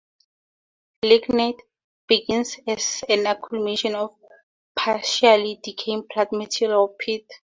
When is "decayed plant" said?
5.61-6.31